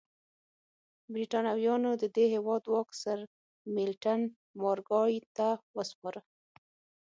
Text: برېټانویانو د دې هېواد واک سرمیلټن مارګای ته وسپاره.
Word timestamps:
برېټانویانو 1.13 1.91
د 2.01 2.03
دې 2.15 2.25
هېواد 2.33 2.63
واک 2.71 2.89
سرمیلټن 3.01 4.21
مارګای 4.61 5.13
ته 5.37 5.47
وسپاره. 5.75 6.21